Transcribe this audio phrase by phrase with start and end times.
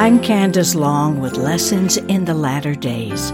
[0.00, 3.32] I'm Candice Long with Lessons in the Latter Days,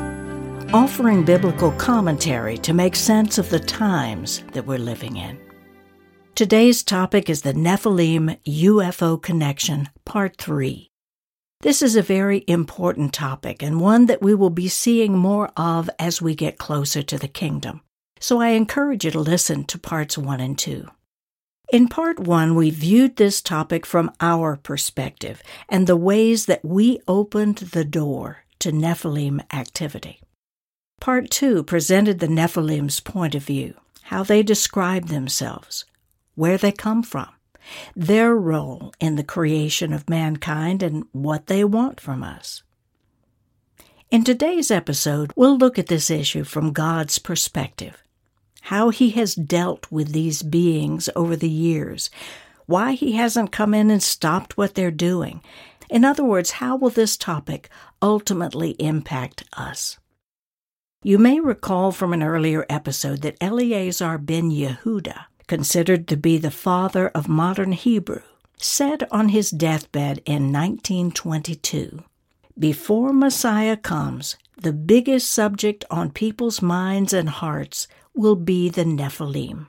[0.74, 5.38] offering biblical commentary to make sense of the times that we're living in.
[6.34, 10.90] Today's topic is the Nephilim UFO Connection, Part 3.
[11.60, 15.88] This is a very important topic and one that we will be seeing more of
[16.00, 17.82] as we get closer to the kingdom.
[18.18, 20.88] So I encourage you to listen to parts 1 and 2.
[21.72, 27.00] In part one, we viewed this topic from our perspective and the ways that we
[27.08, 30.20] opened the door to Nephilim activity.
[31.00, 33.74] Part two presented the Nephilim's point of view,
[34.04, 35.84] how they describe themselves,
[36.36, 37.28] where they come from,
[37.96, 42.62] their role in the creation of mankind, and what they want from us.
[44.08, 48.02] In today's episode, we'll look at this issue from God's perspective
[48.66, 52.10] how he has dealt with these beings over the years,
[52.66, 55.40] why he hasn't come in and stopped what they're doing.
[55.88, 57.68] In other words, how will this topic
[58.02, 59.98] ultimately impact us?
[61.04, 66.50] You may recall from an earlier episode that Eliezer ben Yehuda, considered to be the
[66.50, 68.22] father of modern Hebrew,
[68.58, 72.02] said on his deathbed in 1922
[72.58, 79.68] Before Messiah comes, the biggest subject on people's minds and hearts will be the Nephilim.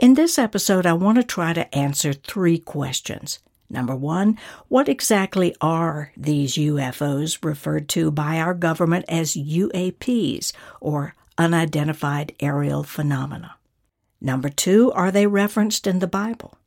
[0.00, 3.40] In this episode, I want to try to answer three questions.
[3.70, 11.14] Number one, what exactly are these UFOs referred to by our government as UAPs, or
[11.36, 13.56] unidentified aerial phenomena?
[14.20, 16.58] Number two, are they referenced in the Bible?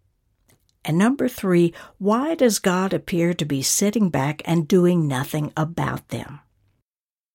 [0.84, 6.10] And number three, why does God appear to be sitting back and doing nothing about
[6.10, 6.40] them?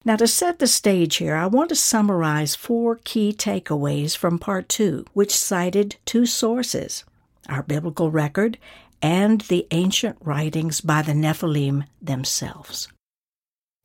[0.06, 4.68] Now, to set the stage here, I want to summarize four key takeaways from part
[4.68, 7.04] two, which cited two sources
[7.48, 8.56] our biblical record
[9.02, 12.86] and the ancient writings by the Nephilim themselves.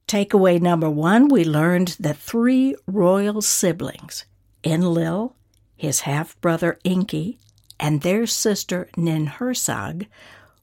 [0.08, 4.26] Takeaway number one we learned that three royal siblings,
[4.64, 5.34] Enlil,
[5.76, 7.40] his half brother Enki,
[7.80, 10.06] and their sister Ninhursag,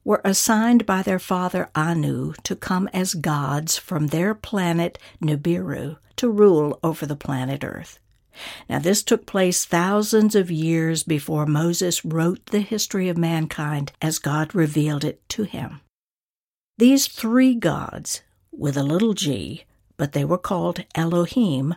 [0.08, 6.30] were assigned by their father Anu to come as gods from their planet Nibiru to
[6.30, 7.98] rule over the planet Earth.
[8.70, 14.18] Now, this took place thousands of years before Moses wrote the history of mankind as
[14.18, 15.82] God revealed it to him.
[16.78, 19.64] These three gods, with a little g,
[19.98, 21.74] but they were called Elohim,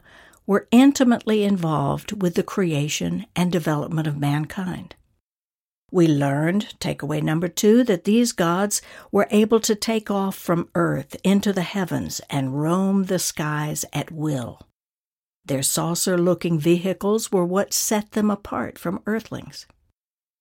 [0.47, 4.95] were intimately involved with the creation and development of mankind.
[5.91, 8.81] We learned, takeaway number two, that these gods
[9.11, 14.09] were able to take off from earth into the heavens and roam the skies at
[14.09, 14.61] will.
[15.43, 19.65] Their saucer looking vehicles were what set them apart from earthlings.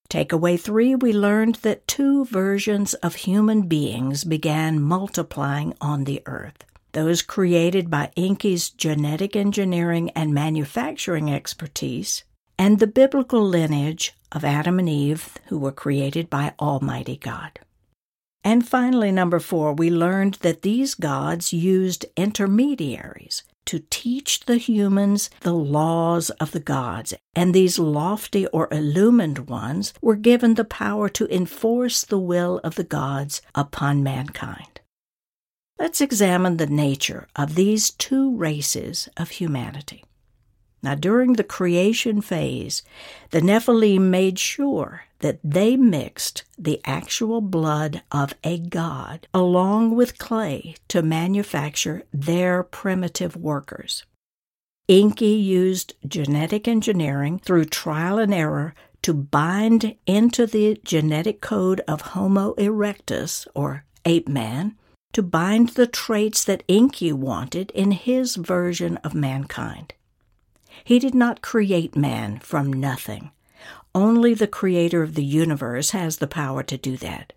[0.09, 6.65] Takeaway three, we learned that two versions of human beings began multiplying on the earth
[6.93, 12.25] those created by Enki's genetic engineering and manufacturing expertise,
[12.59, 17.59] and the biblical lineage of Adam and Eve, who were created by Almighty God.
[18.43, 25.31] And finally, number four, we learned that these gods used intermediaries to teach the humans
[25.41, 31.09] the laws of the gods, and these lofty or illumined ones were given the power
[31.11, 34.81] to enforce the will of the gods upon mankind.
[35.79, 40.05] Let's examine the nature of these two races of humanity.
[40.83, 42.83] Now, during the creation phase,
[43.31, 50.19] the Nephilim made sure that they mixed the actual blood of a god along with
[50.19, 54.05] clay to manufacture their primitive workers.
[54.89, 62.01] Enki used genetic engineering through trial and error to bind into the genetic code of
[62.01, 64.77] Homo erectus, or ape man,
[65.13, 69.95] to bind the traits that Enki wanted in his version of mankind.
[70.85, 73.31] He did not create man from nothing.
[73.95, 77.33] Only the creator of the universe has the power to do that.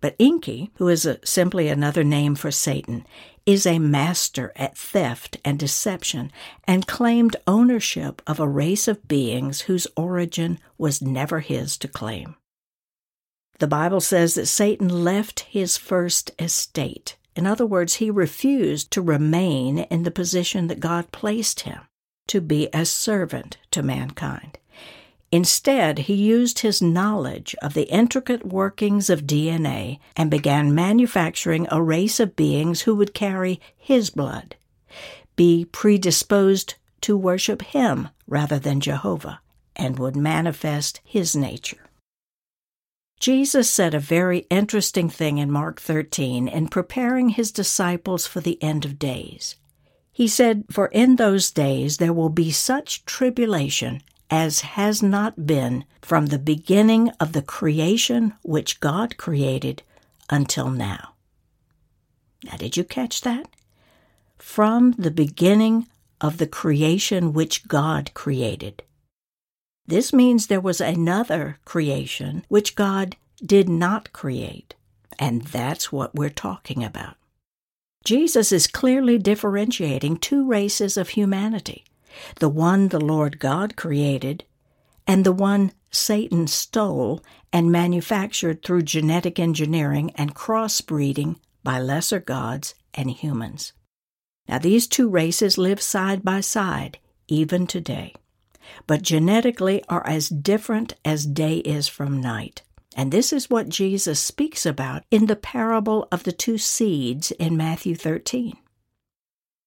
[0.00, 3.06] But Enki, who is a, simply another name for Satan,
[3.46, 6.32] is a master at theft and deception
[6.64, 12.36] and claimed ownership of a race of beings whose origin was never his to claim.
[13.58, 17.16] The Bible says that Satan left his first estate.
[17.36, 21.80] In other words, he refused to remain in the position that God placed him
[22.32, 24.56] to be a servant to mankind.
[25.30, 31.82] Instead, he used his knowledge of the intricate workings of DNA and began manufacturing a
[31.82, 34.56] race of beings who would carry his blood,
[35.36, 39.42] be predisposed to worship him rather than Jehovah,
[39.76, 41.90] and would manifest his nature.
[43.20, 48.56] Jesus said a very interesting thing in Mark 13 in preparing his disciples for the
[48.62, 49.56] end of days.
[50.12, 55.84] He said, For in those days there will be such tribulation as has not been
[56.00, 59.82] from the beginning of the creation which God created
[60.30, 61.14] until now.
[62.44, 63.46] Now, did you catch that?
[64.38, 65.86] From the beginning
[66.20, 68.82] of the creation which God created.
[69.86, 74.74] This means there was another creation which God did not create,
[75.18, 77.16] and that's what we're talking about.
[78.04, 81.84] Jesus is clearly differentiating two races of humanity
[82.40, 84.44] the one the Lord God created,
[85.06, 87.22] and the one Satan stole
[87.52, 93.72] and manufactured through genetic engineering and crossbreeding by lesser gods and humans.
[94.46, 96.98] Now, these two races live side by side,
[97.28, 98.14] even today
[98.86, 102.62] but genetically are as different as day is from night.
[102.96, 107.56] And this is what Jesus speaks about in the parable of the two seeds in
[107.56, 108.56] Matthew 13.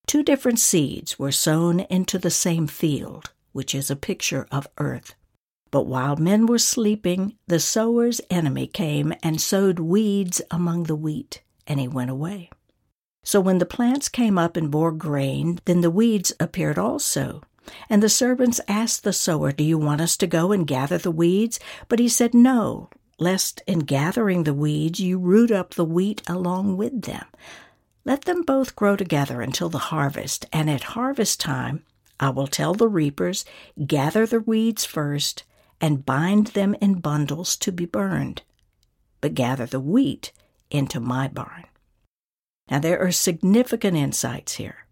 [0.08, 5.16] Two different seeds were sown into the same field, which is a picture of earth.
[5.72, 11.42] But while men were sleeping, the sower's enemy came and sowed weeds among the wheat,
[11.66, 12.50] and he went away.
[13.24, 17.42] So when the plants came up and bore grain, then the weeds appeared also.
[17.90, 21.10] And the servants asked the sower, Do you want us to go and gather the
[21.10, 21.60] weeds?
[21.90, 26.78] But he said, No, lest in gathering the weeds you root up the wheat along
[26.78, 27.26] with them.
[28.04, 31.84] Let them both grow together until the harvest, and at harvest time
[32.20, 33.46] I will tell the reapers,
[33.86, 35.44] Gather the weeds first,
[35.82, 38.44] and bind them in bundles to be burned,
[39.22, 40.32] but gather the wheat
[40.70, 41.66] into my barn.
[42.70, 44.86] Now there are significant insights here.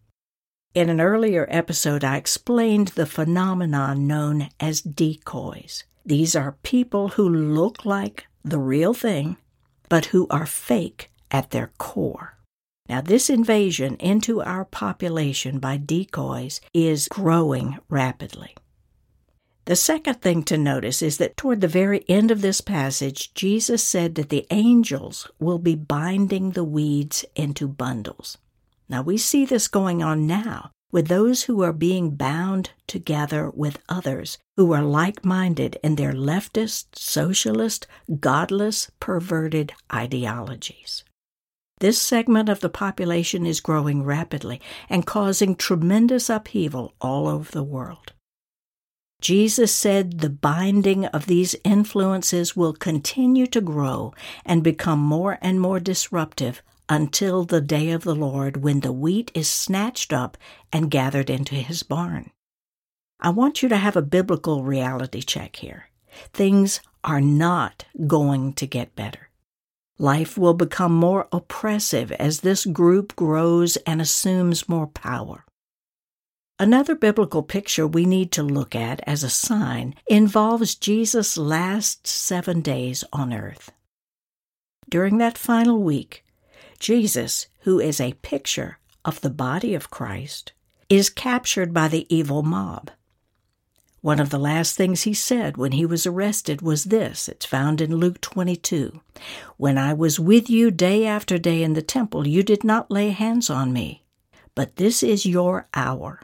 [0.73, 5.83] In an earlier episode, I explained the phenomenon known as decoys.
[6.05, 9.37] These are people who look like the real thing,
[9.87, 12.37] but who are fake at their core.
[12.89, 18.55] Now, this invasion into our population by decoys is growing rapidly.
[19.65, 23.81] The second thing to notice is that toward the very end of this passage, Jesus
[23.81, 28.37] said that the angels will be binding the weeds into bundles.
[28.89, 33.79] Now we see this going on now with those who are being bound together with
[33.89, 37.87] others who are like minded in their leftist, socialist,
[38.19, 41.03] godless, perverted ideologies.
[41.79, 47.63] This segment of the population is growing rapidly and causing tremendous upheaval all over the
[47.63, 48.13] world.
[49.19, 54.13] Jesus said the binding of these influences will continue to grow
[54.45, 59.31] and become more and more disruptive until the day of the Lord when the wheat
[59.33, 60.37] is snatched up
[60.71, 62.31] and gathered into his barn.
[63.19, 65.89] I want you to have a biblical reality check here.
[66.33, 69.29] Things are not going to get better.
[69.97, 75.45] Life will become more oppressive as this group grows and assumes more power.
[76.59, 82.61] Another biblical picture we need to look at as a sign involves Jesus' last seven
[82.61, 83.71] days on earth.
[84.89, 86.22] During that final week,
[86.83, 90.51] Jesus, who is a picture of the body of Christ,
[90.89, 92.91] is captured by the evil mob.
[94.01, 97.79] One of the last things he said when he was arrested was this it's found
[97.79, 98.99] in Luke 22
[99.55, 103.11] When I was with you day after day in the temple, you did not lay
[103.11, 104.03] hands on me,
[104.53, 106.19] but this is your hour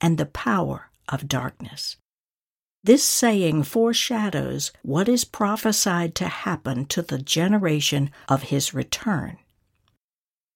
[0.00, 1.98] and the power of darkness.
[2.82, 9.36] This saying foreshadows what is prophesied to happen to the generation of his return.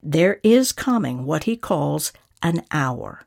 [0.05, 3.23] There is coming what he calls an hour,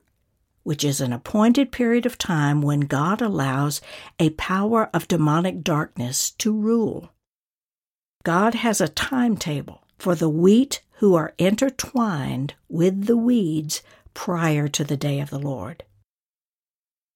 [0.64, 3.80] which is an appointed period of time when God allows
[4.20, 7.14] a power of demonic darkness to rule.
[8.24, 13.82] God has a timetable for the wheat who are intertwined with the weeds
[14.14, 15.84] prior to the day of the Lord.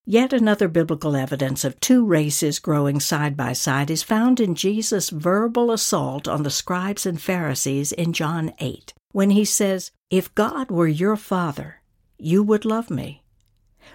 [0.06, 5.10] Yet another biblical evidence of two races growing side by side is found in Jesus'
[5.10, 10.70] verbal assault on the scribes and Pharisees in John 8 when he says, If God
[10.70, 11.82] were your father,
[12.18, 13.24] you would love me.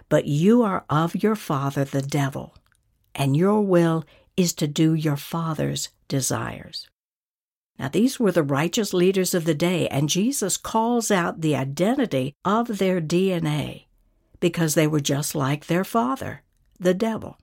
[0.09, 2.55] But you are of your father, the devil,
[3.15, 4.05] and your will
[4.37, 6.89] is to do your father's desires.
[7.79, 12.35] Now, these were the righteous leaders of the day, and Jesus calls out the identity
[12.45, 13.87] of their DNA
[14.41, 16.43] because they were just like their father,
[16.79, 17.39] the devil.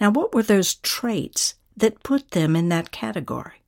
[0.00, 3.62] Now, what were those traits that put them in that category?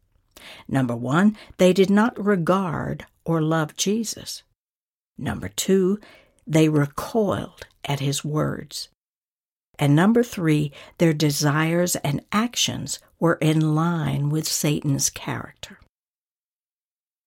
[0.68, 4.42] Number one, they did not regard or love Jesus.
[5.18, 5.98] Number two,
[6.46, 8.88] they recoiled at his words.
[9.78, 15.78] And number three, their desires and actions were in line with Satan's character.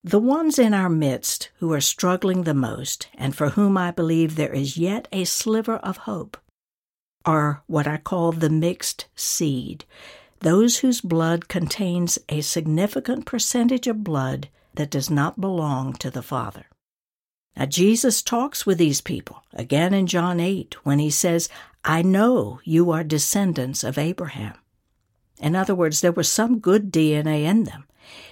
[0.04, 4.36] The ones in our midst who are struggling the most, and for whom I believe
[4.36, 6.38] there is yet a sliver of hope,
[7.26, 9.86] are what I call the mixed seed,
[10.42, 16.22] those whose blood contains a significant percentage of blood that does not belong to the
[16.22, 16.66] Father.
[17.56, 21.50] Now, Jesus talks with these people again in John 8 when he says,
[21.84, 24.56] I know you are descendants of Abraham.
[25.40, 27.86] In other words, there was some good DNA in them.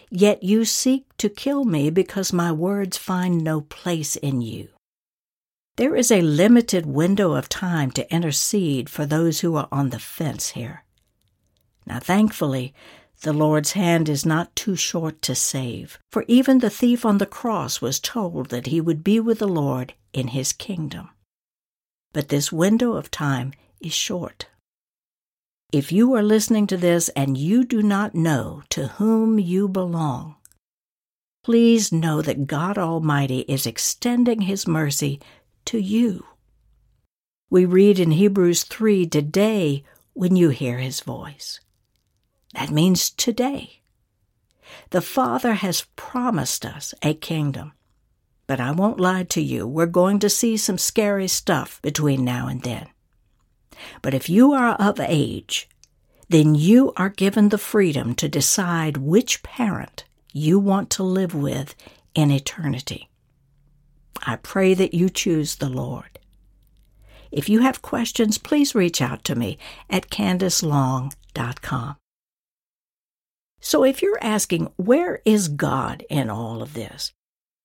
[0.09, 4.69] Yet you seek to kill me because my words find no place in you.
[5.77, 9.99] There is a limited window of time to intercede for those who are on the
[9.99, 10.83] fence here.
[11.85, 12.73] Now, thankfully,
[13.21, 17.25] the Lord's hand is not too short to save, for even the thief on the
[17.25, 21.09] cross was told that he would be with the Lord in his kingdom.
[22.13, 24.47] But this window of time is short.
[25.71, 30.35] If you are listening to this and you do not know to whom you belong,
[31.43, 35.21] please know that God Almighty is extending His mercy
[35.65, 36.25] to you.
[37.49, 41.61] We read in Hebrews 3 today when you hear His voice.
[42.53, 43.81] That means today.
[44.89, 47.73] The Father has promised us a kingdom.
[48.47, 52.47] But I won't lie to you, we're going to see some scary stuff between now
[52.47, 52.87] and then.
[54.01, 55.69] But if you are of age,
[56.27, 60.03] then you are given the freedom to decide which parent
[60.33, 61.75] you want to live with
[62.13, 63.09] in eternity.
[64.25, 66.19] I pray that you choose the Lord.
[67.31, 69.57] If you have questions, please reach out to me
[69.89, 71.95] at candicelong.com.
[73.61, 77.13] So if you're asking, where is God in all of this?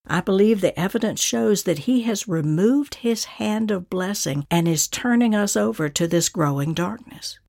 [0.06, 4.86] I believe the evidence shows that he has removed his hand of blessing and is
[4.86, 7.40] turning us over to this growing darkness.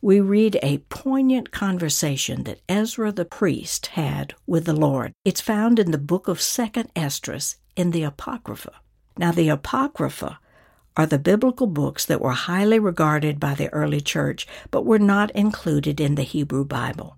[0.00, 5.12] We read a poignant conversation that Ezra the priest had with the Lord.
[5.24, 8.72] It's found in the book of 2nd Esdras in the Apocrypha.
[9.16, 10.40] Now, the Apocrypha
[10.96, 15.30] are the biblical books that were highly regarded by the early church but were not
[15.32, 17.16] included in the Hebrew Bible.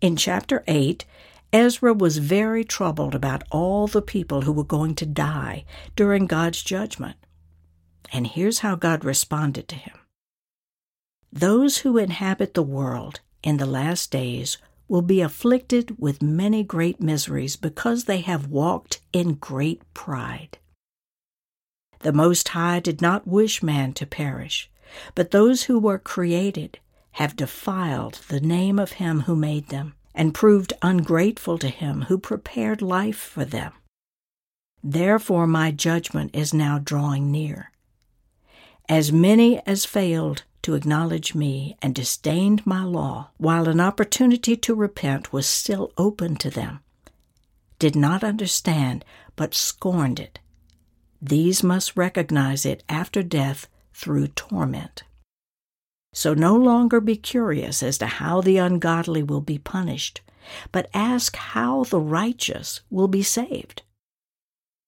[0.00, 1.04] In chapter 8,
[1.52, 5.64] Ezra was very troubled about all the people who were going to die
[5.94, 7.16] during God's judgment.
[8.12, 9.98] And here's how God responded to him
[11.32, 17.00] Those who inhabit the world in the last days will be afflicted with many great
[17.00, 20.58] miseries because they have walked in great pride.
[22.00, 24.70] The Most High did not wish man to perish,
[25.14, 26.78] but those who were created
[27.20, 32.16] have defiled the name of him who made them and proved ungrateful to him who
[32.16, 33.74] prepared life for them.
[34.82, 37.72] Therefore, my judgment is now drawing near.
[38.88, 44.74] As many as failed to acknowledge me and disdained my law, while an opportunity to
[44.74, 46.80] repent was still open to them,
[47.78, 49.04] did not understand,
[49.36, 50.38] but scorned it,
[51.20, 55.02] these must recognize it after death through torment.
[56.12, 60.20] So no longer be curious as to how the ungodly will be punished,
[60.72, 63.82] but ask how the righteous will be saved.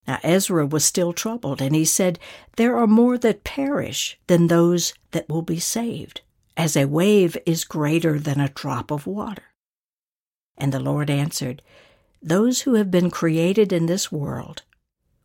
[0.07, 2.19] Now Ezra was still troubled, and he said,
[2.57, 6.23] There are more that perish than those that will be saved,
[6.57, 9.45] as a wave is greater than a drop of water.
[10.59, 11.63] And the Lord answered,
[12.21, 14.63] Those who have been created in this world,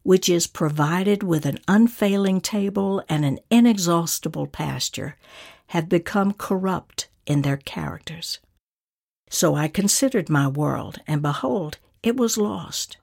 [0.03, 5.15] which is provided with an unfailing table and an inexhaustible pasture,
[5.67, 8.39] have become corrupt in their characters.
[9.29, 12.97] So I considered my world, and behold, it was lost.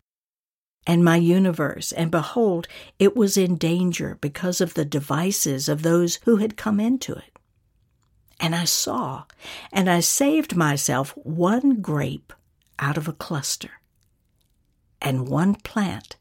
[0.87, 2.69] And my universe, and behold,
[2.99, 7.39] it was in danger because of the devices of those who had come into it.
[8.41, 9.25] And I saw,
[9.73, 12.33] and I saved myself one grape
[12.79, 13.81] out of a cluster,
[15.01, 16.17] and one plant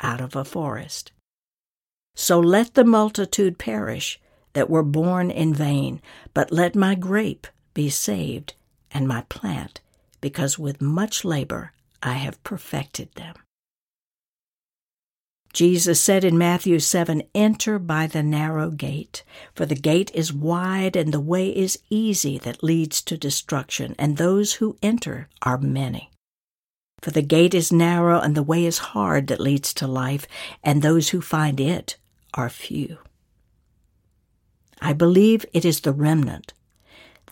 [0.00, 1.12] out of a forest.
[2.14, 4.20] So let the multitude perish,
[4.52, 6.00] that were born in vain,
[6.34, 8.54] but let my grape be saved,
[8.90, 9.80] and my plant,
[10.20, 13.34] because with much labor I have perfected them.
[15.52, 19.24] Jesus said in Matthew 7 Enter by the narrow gate,
[19.54, 24.16] for the gate is wide and the way is easy that leads to destruction, and
[24.16, 26.10] those who enter are many.
[27.00, 30.26] For the gate is narrow and the way is hard that leads to life,
[30.62, 31.96] and those who find it
[32.34, 32.98] are few.
[34.80, 36.52] I believe it is the remnant,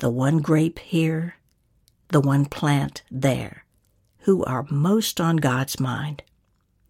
[0.00, 1.36] the one grape here,
[2.08, 3.64] the one plant there,
[4.20, 6.22] who are most on God's mind,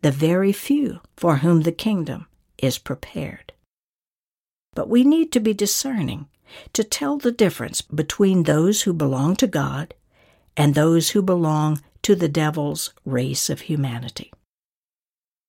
[0.03, 2.27] the very few for whom the kingdom
[2.59, 3.53] is prepared.
[4.75, 6.29] But we need to be discerning
[6.73, 9.95] to tell the difference between those who belong to God
[10.57, 14.33] and those who belong to the devil's race of humanity.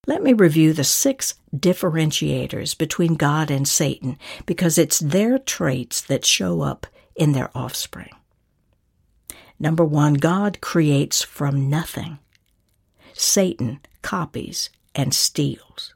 [0.07, 6.25] Let me review the six differentiators between God and Satan because it's their traits that
[6.25, 6.87] show up
[7.17, 8.15] in their offspring.
[9.59, 12.19] Number one, God creates from nothing.
[13.13, 15.93] Satan copies and steals.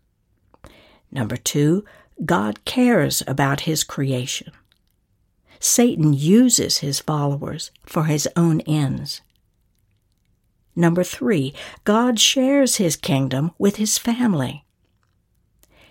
[1.09, 1.85] Number two,
[2.25, 4.51] God cares about his creation.
[5.61, 9.21] Satan uses his followers for his own ends.
[10.75, 14.65] Number three, God shares his kingdom with his family.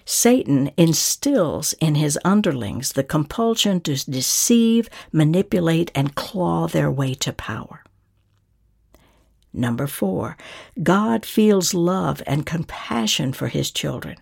[0.04, 7.32] Satan instills in his underlings the compulsion to deceive, manipulate, and claw their way to
[7.32, 7.84] power.
[9.52, 10.36] Number four,
[10.82, 14.16] God feels love and compassion for his children.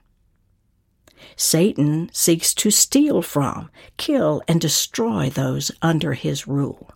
[1.37, 6.91] Satan seeks to steal from, kill, and destroy those under his rule.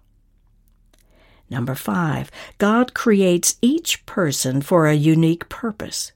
[1.52, 6.12] Number five, God creates each person for a unique purpose.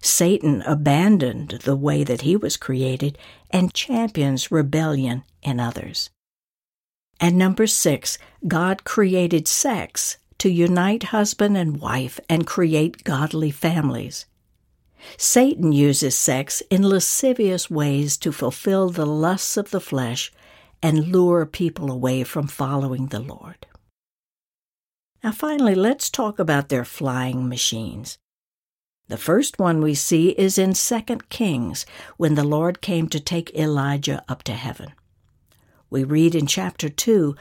[0.00, 3.18] Satan abandoned the way that he was created
[3.50, 6.08] and champions rebellion in others.
[7.20, 8.16] And number six,
[8.48, 14.24] God created sex to unite husband and wife and create godly families.
[15.18, 20.32] Satan uses sex in lascivious ways to fulfill the lusts of the flesh
[20.82, 23.66] and lure people away from following the Lord.
[25.24, 28.18] Now, finally, let's talk about their flying machines.
[29.08, 31.00] The first one we see is in 2
[31.30, 31.86] Kings,
[32.18, 34.92] when the Lord came to take Elijah up to heaven.
[35.88, 37.34] We read in chapter 2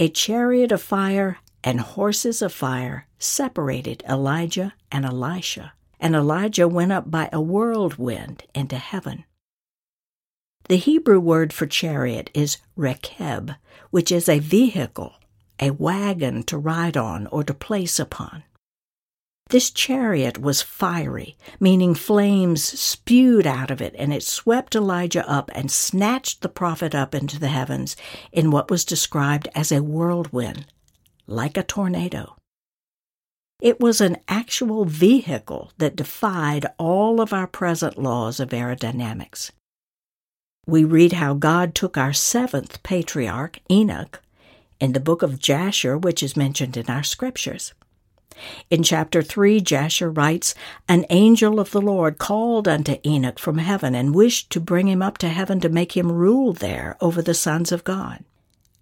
[0.00, 6.90] A chariot of fire and horses of fire separated Elijah and Elisha, and Elijah went
[6.90, 9.22] up by a whirlwind into heaven.
[10.64, 13.54] The Hebrew word for chariot is rekeb,
[13.90, 15.14] which is a vehicle
[15.60, 18.42] a wagon to ride on or to place upon.
[19.50, 25.50] This chariot was fiery, meaning flames spewed out of it, and it swept Elijah up
[25.54, 27.96] and snatched the prophet up into the heavens
[28.30, 30.66] in what was described as a whirlwind,
[31.26, 32.36] like a tornado.
[33.60, 39.50] It was an actual vehicle that defied all of our present laws of aerodynamics.
[40.64, 44.22] We read how God took our seventh patriarch, Enoch,
[44.80, 47.74] in the book of Jasher, which is mentioned in our scriptures.
[48.70, 50.54] In chapter 3, Jasher writes,
[50.88, 55.02] An angel of the Lord called unto Enoch from heaven and wished to bring him
[55.02, 58.24] up to heaven to make him rule there over the sons of God.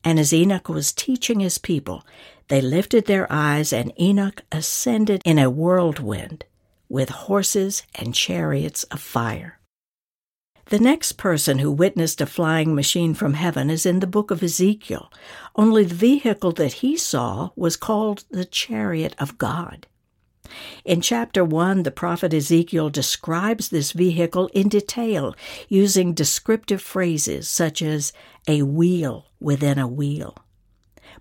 [0.05, 2.05] And as Enoch was teaching his people,
[2.49, 6.45] they lifted their eyes, and Enoch ascended in a whirlwind
[6.89, 9.58] with horses and chariots of fire.
[10.69, 14.43] The next person who witnessed a flying machine from heaven is in the book of
[14.43, 15.11] Ezekiel,
[15.57, 19.87] only the vehicle that he saw was called the chariot of God.
[20.85, 25.35] In chapter 1, the prophet Ezekiel describes this vehicle in detail
[25.71, 28.13] using descriptive phrases such as
[28.47, 30.37] a wheel within a wheel.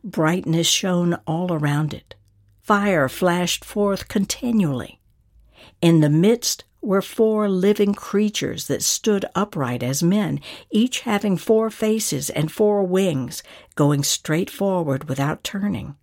[0.04, 2.16] Brightness shone all around it.
[2.62, 5.00] Fire flashed forth continually.
[5.82, 10.40] In the midst were four living creatures that stood upright as men,
[10.72, 13.44] each having four faces and four wings,
[13.76, 15.98] going straight forward without turning.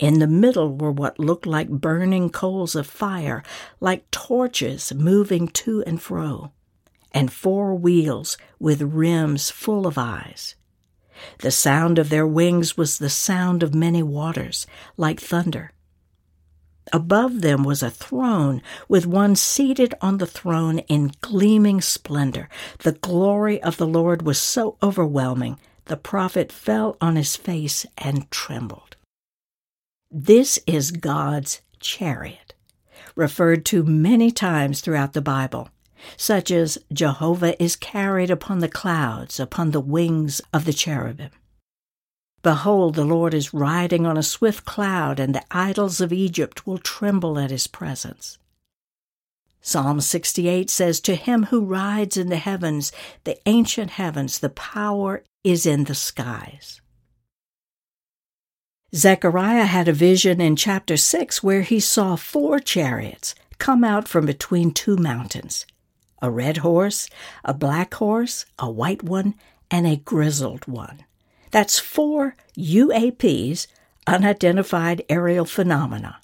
[0.00, 3.44] In the middle were what looked like burning coals of fire,
[3.78, 6.50] like torches moving to and fro,
[7.12, 10.56] and four wheels with rims full of eyes.
[11.38, 15.70] The sound of their wings was the sound of many waters, like thunder.
[16.92, 22.48] Above them was a throne, with one seated on the throne in gleaming splendor.
[22.80, 28.30] The glory of the Lord was so overwhelming, the prophet fell on his face and
[28.30, 28.96] trembled.
[30.10, 32.54] This is God's chariot,
[33.14, 35.68] referred to many times throughout the Bible,
[36.16, 41.30] such as Jehovah is carried upon the clouds, upon the wings of the cherubim.
[42.42, 46.78] Behold, the Lord is riding on a swift cloud, and the idols of Egypt will
[46.78, 48.38] tremble at his presence.
[49.60, 52.92] Psalm 68 says, To him who rides in the heavens,
[53.24, 56.80] the ancient heavens, the power is in the skies.
[58.94, 64.26] Zechariah had a vision in chapter 6 where he saw four chariots come out from
[64.26, 65.66] between two mountains
[66.22, 67.08] a red horse,
[67.44, 69.34] a black horse, a white one,
[69.70, 71.04] and a grizzled one.
[71.50, 73.66] That's four UAPs,
[74.06, 76.20] unidentified aerial phenomena.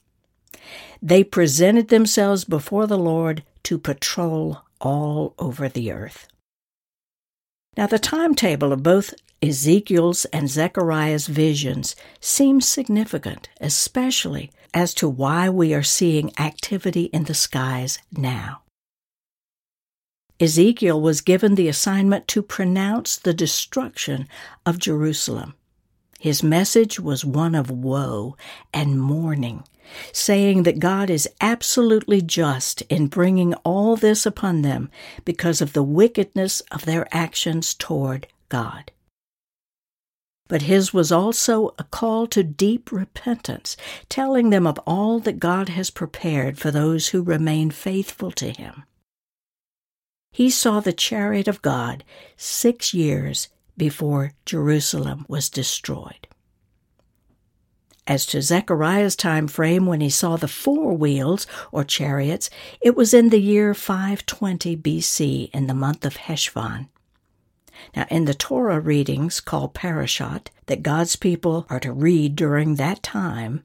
[1.02, 6.28] They presented themselves before the Lord to patrol all over the earth.
[7.76, 15.50] Now, the timetable of both Ezekiel's and Zechariah's visions seems significant, especially as to why
[15.50, 18.62] we are seeing activity in the skies now.
[20.38, 24.28] Ezekiel was given the assignment to pronounce the destruction
[24.66, 25.54] of Jerusalem.
[26.18, 28.36] His message was one of woe
[28.72, 29.64] and mourning,
[30.12, 34.90] saying that God is absolutely just in bringing all this upon them
[35.24, 38.90] because of the wickedness of their actions toward God.
[40.48, 43.76] But his was also a call to deep repentance,
[44.08, 48.84] telling them of all that God has prepared for those who remain faithful to him.
[50.36, 52.04] He saw the chariot of God
[52.36, 56.28] six years before Jerusalem was destroyed.
[58.06, 62.50] As to Zechariah's time frame when he saw the four wheels or chariots,
[62.82, 66.90] it was in the year 520 BC in the month of Heshvan.
[67.96, 73.02] Now, in the Torah readings called Parashat that God's people are to read during that
[73.02, 73.62] time,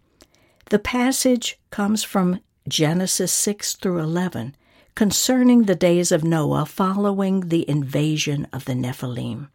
[0.70, 4.56] the passage comes from Genesis 6 through 11
[4.95, 9.49] concerning the days of Noah following the invasion of the Nephilim.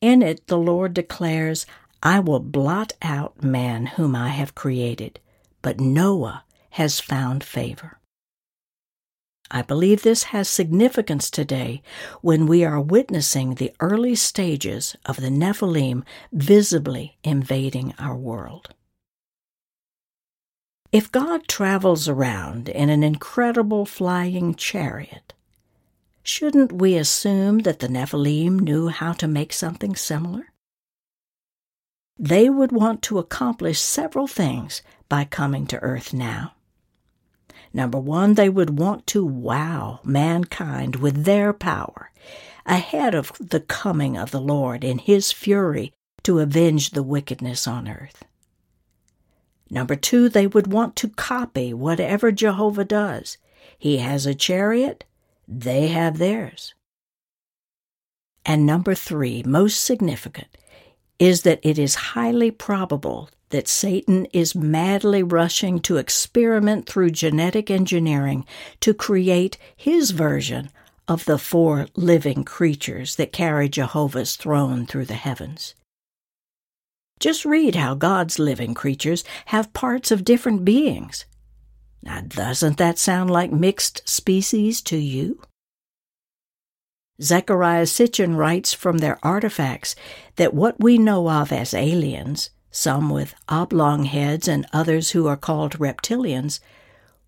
[0.00, 1.66] In it, the Lord declares,
[2.02, 5.20] I will blot out man whom I have created,
[5.62, 7.98] but Noah has found favor.
[9.50, 11.82] I believe this has significance today
[12.20, 18.74] when we are witnessing the early stages of the Nephilim visibly invading our world.
[20.92, 25.34] If God travels around in an incredible flying chariot,
[26.22, 30.52] shouldn't we assume that the Nephilim knew how to make something similar?
[32.18, 36.54] They would want to accomplish several things by coming to Earth now.
[37.74, 42.10] Number one, they would want to wow mankind with their power
[42.64, 47.86] ahead of the coming of the Lord in his fury to avenge the wickedness on
[47.86, 48.24] earth.
[49.70, 53.38] Number two, they would want to copy whatever Jehovah does.
[53.78, 55.04] He has a chariot,
[55.48, 56.74] they have theirs.
[58.44, 60.48] And number three, most significant,
[61.18, 67.70] is that it is highly probable that Satan is madly rushing to experiment through genetic
[67.70, 68.44] engineering
[68.80, 70.70] to create his version
[71.08, 75.74] of the four living creatures that carry Jehovah's throne through the heavens.
[77.18, 81.24] Just read how God's living creatures have parts of different beings.
[82.02, 85.40] Now, doesn't that sound like mixed species to you?
[87.20, 89.96] Zecharia Sitchin writes from their artifacts
[90.36, 95.36] that what we know of as aliens, some with oblong heads and others who are
[95.36, 96.60] called reptilians,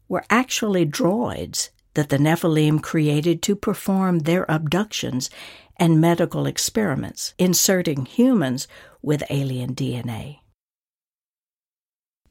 [0.07, 5.31] were actually droids that the Nephilim created to perform their abductions
[5.79, 8.67] and medical experiments, inserting humans
[9.03, 10.41] with alien DNA.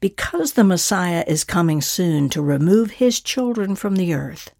[0.00, 4.50] Because the Messiah is coming soon to remove his children from the earth,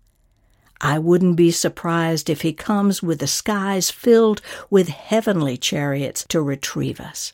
[0.81, 6.40] I wouldn't be surprised if he comes with the skies filled with heavenly chariots to
[6.40, 7.33] retrieve us.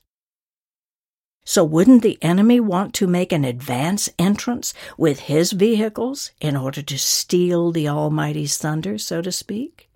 [1.46, 6.80] So, wouldn't the enemy want to make an advance entrance with his vehicles in order
[6.80, 9.90] to steal the Almighty's thunder, so to speak?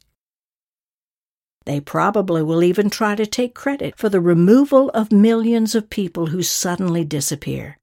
[1.68, 6.28] They probably will even try to take credit for the removal of millions of people
[6.28, 7.76] who suddenly disappear,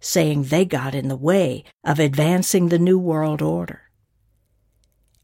[0.00, 3.82] saying they got in the way of advancing the New World Order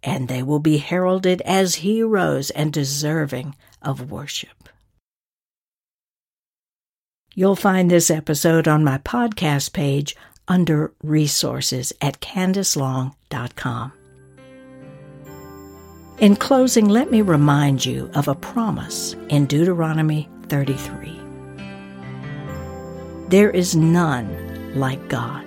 [0.03, 4.69] and they will be heralded as heroes and deserving of worship.
[7.35, 10.17] You'll find this episode on my podcast page
[10.49, 13.93] under resources at candicelong.com.
[16.23, 21.21] In closing, let me remind you of a promise in Deuteronomy 33.
[23.27, 25.45] There is none like God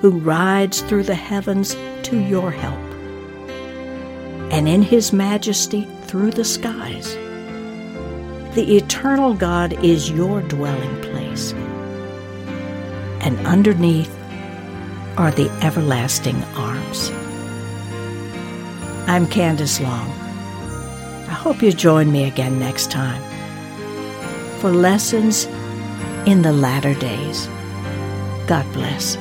[0.00, 2.80] who rides through the heavens to your help,
[4.50, 7.12] and in his majesty through the skies.
[8.54, 11.52] The eternal God is your dwelling place,
[13.20, 14.18] and underneath
[15.18, 17.12] are the everlasting arms.
[19.06, 20.08] I'm Candice Long.
[21.28, 23.20] I hope you join me again next time
[24.60, 25.46] for lessons
[26.24, 27.48] in the latter days.
[28.46, 29.16] God bless.